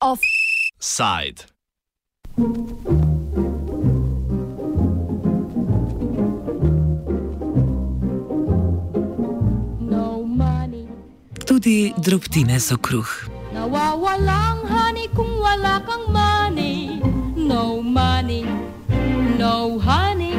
[0.00, 1.44] Offside.
[9.78, 10.88] No money.
[11.46, 13.06] Tudi drobtine so kruh.
[13.54, 16.98] Nawawalang honey kung wala kang money.
[17.36, 18.42] No money,
[19.38, 20.34] no honey.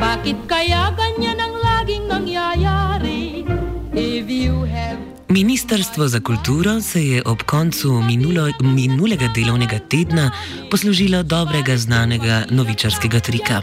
[0.00, 3.44] Bakit kaya ganyan ang laging nangyayari?
[3.92, 10.30] If you have Ministrstvo za kulturo se je ob koncu minulo, minulega delovnega tedna
[10.70, 13.62] poslužilo dobrega znanega novičarskega trika.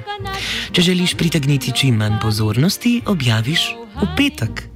[0.71, 4.72] Če želiš pritegniti čim manj pozornosti, objaviš v petek.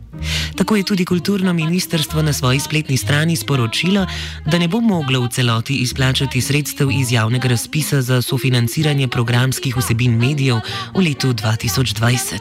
[0.58, 4.08] Tako je tudi kulturno ministrstvo na svoji spletni strani sporočilo,
[4.46, 10.18] da ne bo moglo v celoti izplačati sredstev iz javnega razpisa za sofinanciranje programskih vsebin
[10.18, 10.58] medijev
[10.96, 12.38] v letu 2020.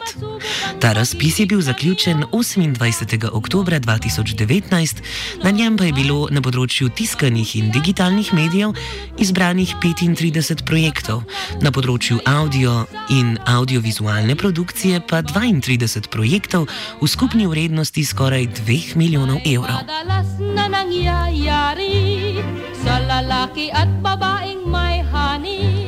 [0.79, 3.29] Ta razpis je bil zaključen 28.
[3.31, 4.95] oktober 2019,
[5.43, 8.73] na njem pa je bilo na področju tiskanih in digitalnih medijev
[9.17, 11.21] izbranih 35 projektov,
[11.61, 16.67] na področju audio in audiovizualne produkcije pa 32 projektov
[17.01, 17.66] v skupni vrednosti
[18.03, 19.83] skoraj 2 milijonov evrov.
[19.83, 22.39] madalas na nangyayari
[22.83, 25.86] sa lalaki at babaeng may honey.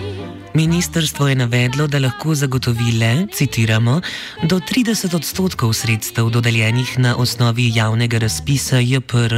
[0.53, 4.01] Ministrstvo je navedlo, da lahko zagotovi le, citiramo,
[4.43, 9.33] do 30 odstotkov sredstev dodeljenih na osnovi javnega razpisa JPR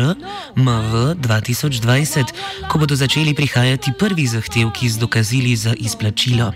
[0.55, 2.23] MV 2020,
[2.69, 6.53] ko bodo začeli prihajati prvi zahtevki z dokazili za izplačilo.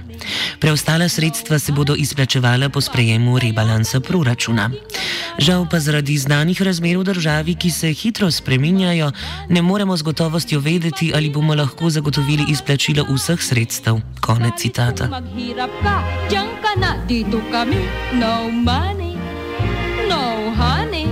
[0.60, 4.72] Preostala sredstva se bodo izplačevala po sprejemu rebalansa proračuna.
[5.38, 9.12] Žal pa zaradi znanih razmer v državi, ki se hitro spreminjajo,
[9.50, 14.00] ne moremo z gotovostjo vedeti, ali bomo lahko zagotovili izplačilo vseh sredstev.
[14.22, 15.08] Konec citata.
[15.08, 17.82] Maghirap ka, diyan ka na, dito kami.
[18.20, 19.18] No money,
[20.10, 21.08] no honey.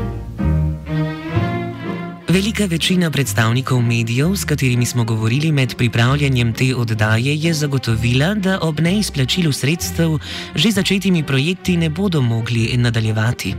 [2.33, 8.59] Velika večina predstavnikov medijev, s katerimi smo govorili med pripravljanjem te oddaje, je zagotovila, da
[8.61, 10.17] ob neizplačilu sredstev
[10.55, 13.55] že začetimi projekti ne bodo mogli nadaljevati.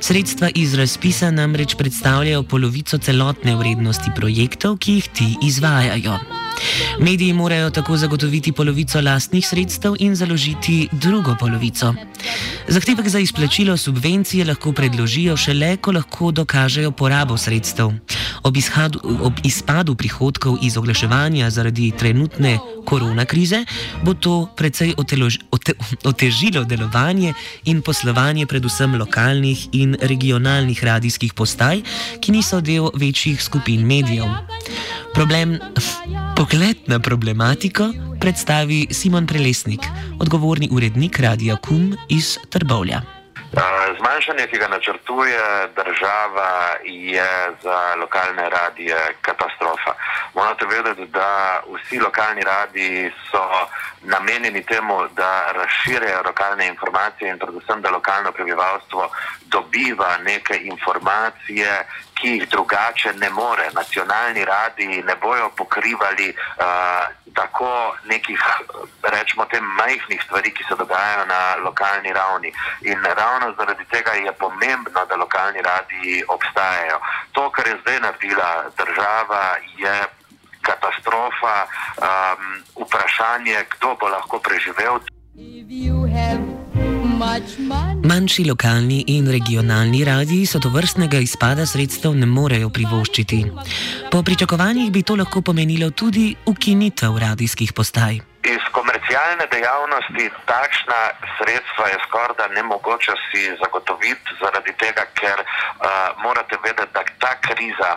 [0.00, 6.18] Sredstva iz razpisa namreč predstavljajo polovico celotne vrednosti projektov, ki jih ti izvajajo.
[7.00, 11.94] Mediji morajo tako zagotoviti polovico lastnih sredstev in založiti drugo polovico.
[12.68, 17.92] Zahtevek za izplačilo subvencije lahko predložijo šele, ko lahko dokažejo porabo sredstev.
[18.46, 23.64] Ob, izhadu, ob izpadu prihodkov iz oglaševanja zaradi trenutne korona krize
[24.04, 25.74] bo to precej otelož, ote,
[26.10, 27.34] otežilo delovanje
[27.64, 31.82] in poslovanje predvsem lokalnih in regionalnih radijskih postaj,
[32.20, 34.30] ki niso del večjih skupin medijev.
[35.14, 35.58] Problem,
[36.38, 37.90] pogled na problematiko
[38.20, 39.82] predstavi Simon Prelesnik,
[40.20, 43.15] odgovorni urednik Radia Kum iz Trbovlja.
[43.98, 47.30] Zmanjšanje, ki ga načrtuje država, je
[47.62, 49.94] za lokalne radije katastrofa.
[50.56, 53.40] Morate vedeti, da vsi lokalni radiji so
[54.02, 59.10] namenjeni temu, da razširjajo lokalne informacije in predvsem, da lokalno prebivalstvo
[59.46, 63.70] dobiva neke informacije, ki jih drugače ne more.
[63.74, 66.64] Nacionalni radiji ne bojo pokrivali uh,
[67.34, 68.40] tako nekih,
[69.02, 72.52] rečemo, tem majhnih stvari, ki se dogajajo na lokalni ravni.
[72.80, 77.00] In ravno zaradi tega je pomembno, da lokalni radiji obstajajo.
[77.32, 80.04] To, kar je zdaj naredila država, je
[80.68, 82.48] katastrofa, um,
[82.82, 85.00] vprašanje, kdo bo lahko preživel.
[88.04, 93.38] Manjši lokalni in regionalni radiji so to vrstnega izpada sredstev ne morejo privoščiti.
[94.12, 98.20] Po pričakovanjih bi to lahko pomenilo tudi ukinitev radijskih postaj.
[98.54, 101.00] Iz komercialne dejavnosti takšna
[101.38, 107.32] sredstva je skoraj da nemogoče si zagotoviti, zaradi tega, ker uh, morate vedeti, da ta
[107.46, 107.90] kriza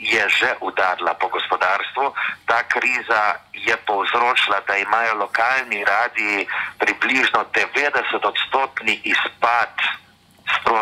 [0.00, 2.14] je že udarila po gospodarstvu.
[2.48, 10.74] Ta kriza je povzročila, da imajo lokalni radiji približno 90-odstotni izpad uh,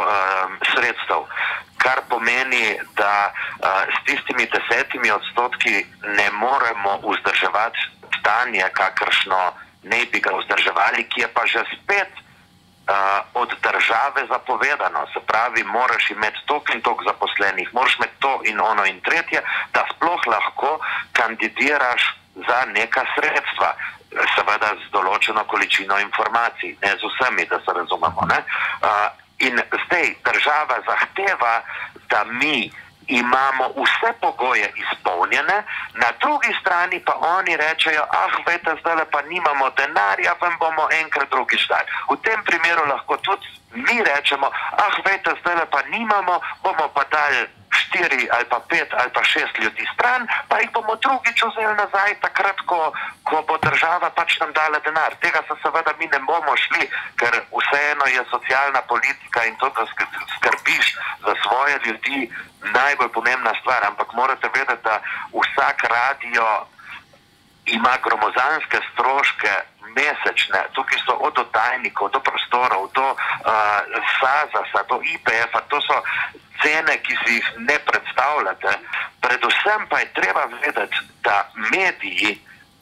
[0.70, 1.26] sredstev.
[1.82, 7.78] Kar pomeni, da uh, s tistimi desetimi odstotki ne moremo vzdrževati
[8.18, 12.27] stanje, kakršno ne bi ga vzdrževali, ki je pa že spet
[13.34, 15.06] od države zapovedano.
[15.12, 19.42] Se pravi, moraš imeti toliko in toliko zaposlenih, moraš imeti to in ono in tretje,
[19.74, 20.78] da sploh lahko
[21.12, 22.02] kandidiraš
[22.34, 23.74] za neka sredstva.
[24.34, 28.24] Seveda z določeno količino informacij, ne z vsemi, da se razumemo.
[28.24, 28.88] Uh,
[29.38, 31.62] in zdaj država zahteva,
[32.08, 32.72] da mi
[33.08, 35.62] imamo vse pogoje izpolnjene,
[35.94, 41.30] na drugi strani pa oni rečejo, ah, veste, zdaj pa nimamo denarja, vam bomo enkrat
[41.30, 41.88] drugi štali.
[42.10, 47.57] V tem primeru lahko tudi mi rečemo, ah, veste, zdaj pa nimamo, bomo pa dali
[47.82, 52.14] štiri ali pa pet ali pa šest ljudi stran, pa jih bomo drugič vzeli nazaj,
[52.20, 52.92] takrat, ko,
[53.24, 55.14] ko bo država pač nam dala denar.
[55.22, 56.88] Tega se seveda mi ne bomo šli,
[57.20, 59.86] ker vseeno je socialna politika in to, da
[60.36, 60.96] skrbiš
[61.26, 62.30] za svoje ljudi,
[62.74, 63.84] najbolj pomembna stvar.
[63.86, 65.00] Ampak morate vedeti, da
[65.32, 66.66] vsak radio
[67.66, 69.54] ima gromozanske stroške.
[69.88, 70.60] Mesečne.
[70.76, 73.16] Tukaj so od oddajnikov do prostorov, do uh,
[74.20, 75.96] SAZA, do IPF-a, to so
[76.68, 78.72] cene, ki si jih ne predstavljate.
[79.20, 82.38] Predvsem pa je treba vedeti, da mediji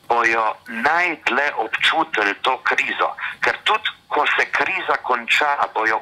[0.09, 3.11] bojo najdlje občutili to krizo.
[3.41, 6.01] Ker tudi, ko se kriza konča, bojo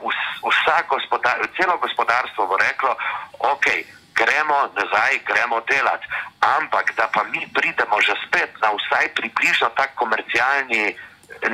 [0.48, 2.96] vsa gospodar, celo gospodarstvo bo reklo,
[3.38, 3.66] ok,
[4.14, 6.06] gremo nazaj, gremo delati.
[6.40, 10.96] Ampak da pa mi pridemo že spet na vsaj približno tak komercialni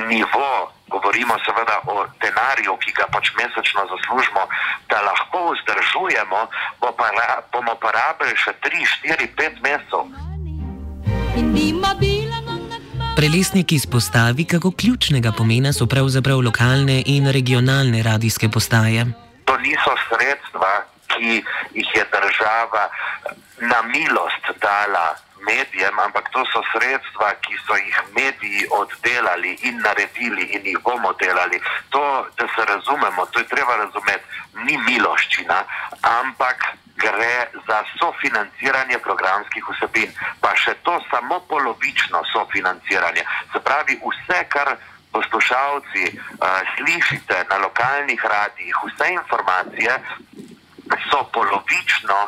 [0.07, 4.43] nivo, govorimo seveda o denarju, ki ga pač mesečno zaslužimo,
[4.89, 6.39] da lahko vzdržujemo,
[6.81, 7.07] bo pa,
[7.53, 10.03] bomo pa rabili še 3, 4, 5 mesecev.
[13.15, 19.05] Prelesnik izpostavi, kako ključnega pomena so pravzaprav lokalne in regionalne radijske postaje.
[19.45, 20.71] To niso sredstva,
[21.11, 21.43] ki
[21.75, 22.87] jih je država
[23.61, 25.15] na milost dala
[25.47, 31.13] medijem, ampak to so sredstva, ki so jih mediji oddelali in naredili in jih bomo
[31.13, 31.61] delali.
[31.89, 34.25] To, da se razumemo, to je treba razumeti,
[34.65, 35.63] ni miloščina,
[36.01, 36.65] ampak
[36.95, 40.11] gre za sofinanciranje programskih vsebin.
[40.41, 43.25] Pa še to samo polovično sofinanciranje.
[43.53, 44.75] Se pravi, vse, kar
[45.11, 49.97] poslušalci uh, slišite na lokalnih radijih, vse informacije
[51.09, 52.19] so polovično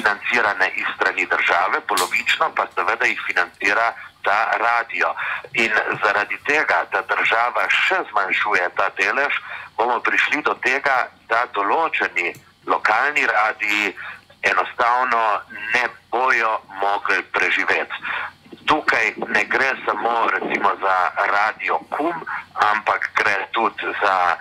[0.00, 3.92] financirane iz strani države, polovično pa seveda jih financira
[4.22, 5.14] ta radio.
[5.52, 5.72] In
[6.04, 9.34] zaradi tega, da država še zmanjšuje ta delež,
[9.76, 12.32] bomo prišli do tega, da določeni
[12.66, 13.94] lokalni radiji
[14.42, 15.40] enostavno
[15.74, 17.96] ne bojo mogli preživeti.
[18.66, 20.96] Tukaj ne gre samo recimo, za
[21.32, 22.24] radio Kum,
[22.54, 24.36] ampak gre tudi za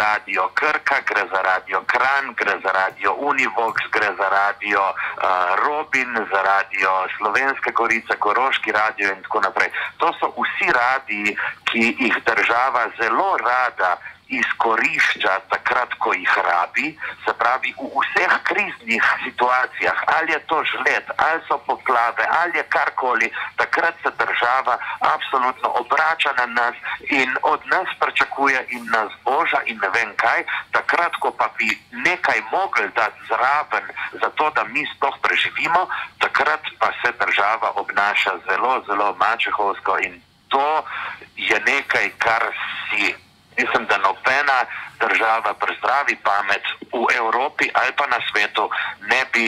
[0.00, 4.94] radio Krka, gre za radio Kran, gre za radio Univox, gre za radio uh,
[5.66, 9.70] Robin, za radio Slovenske Gorice, Koroški radio in tako naprej.
[9.98, 11.36] To so vsi radiji,
[11.70, 13.96] ki jih država zelo rada
[14.28, 21.04] izkorišča takrat, ko jih rabi, se pravi v vseh kriznih situacijah, ali je to žled,
[21.16, 26.76] ali so poplave, ali je karkoli, takrat se država absolutno obrača na nas
[27.10, 31.68] in od nas pričakuje in nas boža in ne vem kaj, takrat, ko pa bi
[31.92, 35.88] nekaj mogli dati zraven, zato da mi sploh preživimo,
[36.18, 40.84] takrat pa se država obnaša zelo, zelo mačehovsko in to
[41.36, 42.42] je nekaj, kar
[42.90, 43.14] si
[43.58, 44.58] mislim, da nobena
[45.04, 48.64] država pri zdravi pamet v Evropi ali pa na svetu
[49.10, 49.46] ne bi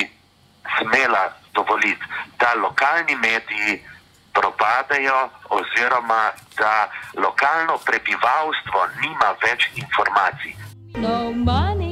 [0.78, 1.24] smela
[1.54, 2.04] dovoliti,
[2.40, 3.72] da lokalni mediji
[4.32, 6.22] propadajo oziroma
[6.58, 10.54] da lokalno prebivalstvo nima več informacij.
[10.94, 11.89] No V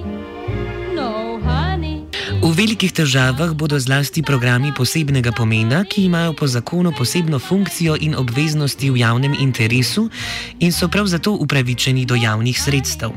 [2.58, 8.90] velikih težavah bodo zlasti programi posebnega pomena, ki imajo po zakonu posebno funkcijo in obveznosti
[8.90, 10.10] v javnem interesu
[10.58, 13.14] in so prav zato upravičeni do javnih sredstev.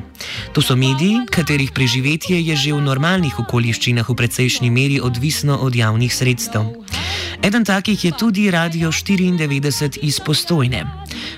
[0.53, 5.73] To so mediji, katerih preživetje je že v normalnih okoliščinah v precejšnji meri odvisno od
[5.75, 6.77] javnih sredstev.
[7.41, 10.85] Eden takih je tudi Radio 94 iz Postojne.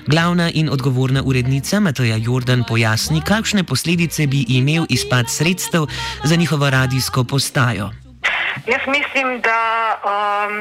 [0.06, 5.86] Glavna in odgovorna urednica Mateja Jordan pojasni, kakšne posledice bi imel izpad sredstev
[6.24, 8.03] za njihovo radijsko postajo.
[8.54, 9.60] Jaz mislim, da,
[10.04, 10.54] um,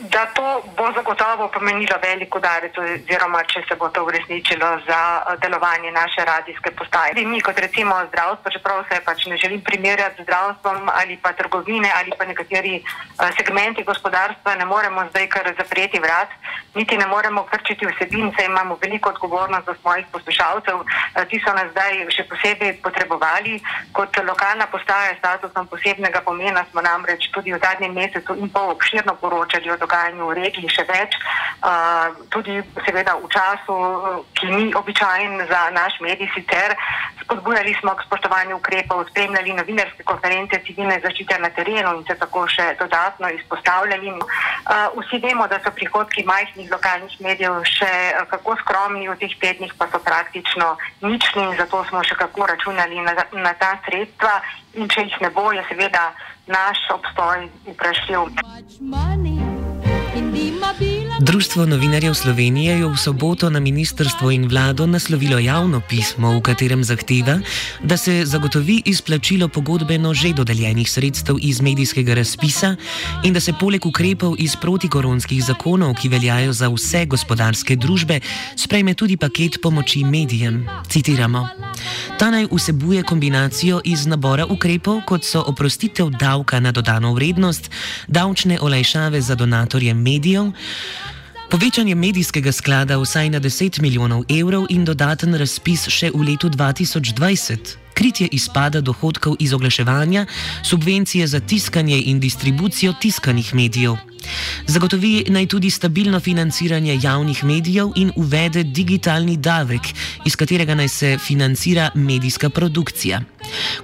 [0.00, 5.40] da to bo zagotovo pomenilo veliko udarec, oziroma če se bo to uresničilo za uh,
[5.42, 7.26] delovanje naše radijske postaje.
[7.26, 11.90] Mi, kot recimo zdravstvo, čeprav se pač ne želim primerjati z zdravstvom ali pa trgovine
[11.96, 16.30] ali pa nekateri uh, segmenti gospodarstva, ne moremo zdaj kar zapreti vrat,
[16.74, 20.76] niti ne moremo krčiti vsebin, saj imamo veliko odgovornost do svojih poslušalcev.
[20.76, 20.86] Uh,
[21.28, 23.58] ti so nas zdaj še posebej potrebovali.
[23.92, 28.70] Kot lokalna postaja s statusom posebnega pomena smo namreč tudi v zadnjem mesecu in pol
[28.70, 31.16] obširno poročali o dogajanju v regiji, še več,
[31.64, 33.76] uh, tudi seveda v času,
[34.36, 36.76] ki ni običajen za naš medij sicer,
[37.24, 42.46] spodbujali smo k spoštovanju ukrepov, spremljali novinarske konference civilne zaščite na terenu in se tako
[42.48, 44.12] še dodatno izpostavljali.
[44.96, 47.92] Vsi vemo, da so prihodki majhnih lokalnih medijev še
[48.30, 53.00] kako skromni, v teh tednih pa so praktično nični in zato smo še kako računali
[53.00, 54.40] na, na ta sredstva
[54.74, 56.10] in če jih ne bo, je seveda
[56.46, 58.22] naš obstoj vprašljiv.
[61.22, 66.84] Društvo novinarjev Slovenije je v soboto na ministrstvo in vlado naslovilo javno pismo, v katerem
[66.84, 67.38] zahteva,
[67.82, 72.76] da se zagotovi izplačilo pogodbeno že dodeljenih sredstev iz medijskega razpisa
[73.22, 78.20] in da se poleg ukrepov iz protikoronskih zakonov, ki veljajo za vse gospodarske družbe,
[78.56, 80.66] sprejme tudi paket pomoči medijem.
[80.88, 81.48] Citiramo.
[82.18, 87.70] Ta naj vsebuje kombinacijo iz nabora ukrepov, kot so oprostitev davka na dodano vrednost,
[88.08, 90.50] davčne olajšave za donatorje medijev,
[91.52, 97.76] povečanje medijskega sklada vsaj na 10 milijonov evrov in dodaten razpis še v letu 2020.
[97.92, 100.24] Kritje izpada dohodkov iz oglaševanja,
[100.64, 104.00] subvencije za tiskanje in distribucijo tiskanih medijev.
[104.66, 109.92] Zagotovi naj tudi stabilno financiranje javnih medijev in uvede digitalni davek,
[110.24, 113.20] iz katerega naj se financira medijska produkcija.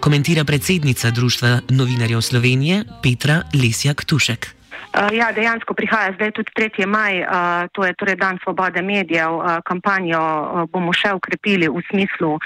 [0.01, 4.58] Komentira predsednica Društva novinarjev Slovenije Petra Lesjak Tušek.
[4.89, 6.87] Uh, ja, dejansko prihaja zdaj tudi 3.
[6.89, 9.37] maj, uh, to je torej dan svobode medijev.
[9.37, 12.41] Uh, kampanjo uh, bomo še ukrepili v smislu uh,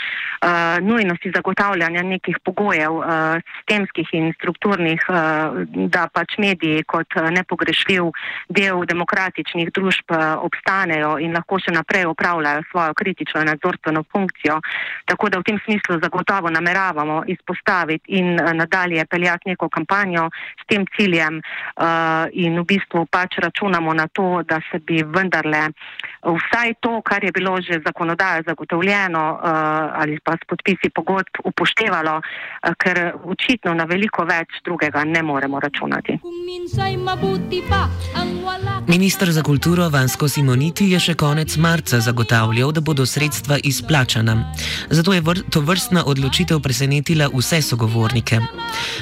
[0.82, 8.10] nujnosti zagotavljanja nekih pogojev uh, sistemskih in strukturnih, uh, da pač mediji kot uh, nepogrešljiv
[8.50, 14.58] del demokratičnih družb uh, obstanejo in lahko še naprej upravljajo svojo kritično in nadzorstveno funkcijo.
[15.06, 20.26] Tako da v tem smislu zagotovo nameravamo izpostaviti in uh, nadalje peljati neko kampanjo
[20.58, 21.38] s tem ciljem.
[22.32, 25.68] In v bistvu pač računamo na to, da se bi vendarle
[26.22, 29.40] vsaj to, kar je bilo že zakonodajo zagotovljeno uh,
[30.00, 35.60] ali pa s podpisi pogodb upoštevalo, uh, ker očitno na veliko več drugega ne moremo
[35.60, 36.18] računati.
[38.86, 44.52] Ministr za kulturo Vansko Simoniti je še konec marca zagotavljal, da bodo sredstva izplačana.
[44.90, 48.40] Zato je to vrstna odločitev presenetila vse sogovornike.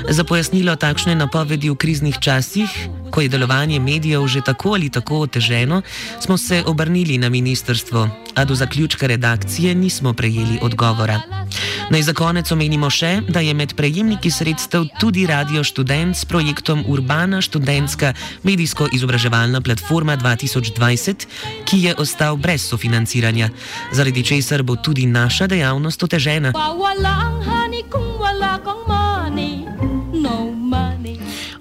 [0.09, 2.69] Za pojasnilo takšne napovedi v kriznih časih,
[3.11, 5.83] ko je delovanje medijev že tako ali tako oteženo,
[6.21, 11.21] smo se obrnili na ministrstvo, a do zaključka redakcije nismo prejeli odgovora.
[11.91, 16.85] Naj za konec omenimo še, da je med prejemniki sredstev tudi Radio Student s projektom
[16.87, 18.13] Urbana študentska
[18.43, 21.27] medijsko-izobraževalna platforma 2020,
[21.65, 23.51] ki je ostal brez sofinanciranja,
[23.93, 26.53] zaradi česar bo tudi naša dejavnost otežena.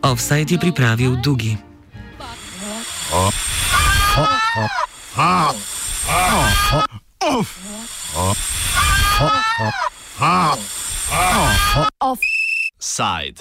[0.01, 1.57] Offside je pripravil Dugi.
[11.99, 13.35] Offside.